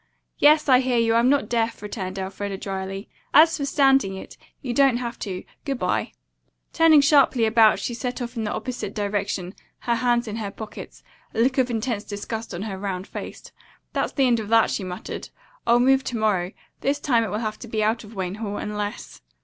[0.39, 1.13] "Yes, I hear you.
[1.13, 3.07] I'm not deaf," returned Elfreda dryly.
[3.35, 5.43] "As for standing it, you don't have to.
[5.63, 6.13] Good bye."
[6.73, 11.03] Turning sharply about she set off in the opposite direction, her hands in her pockets,
[11.35, 13.51] a look of intense disgust on her round face.
[13.93, 15.29] "That's the end of that," she muttered.
[15.67, 16.51] "I'll move to morrow.
[16.79, 19.21] This time it will have to be out of Wayne Hall, unless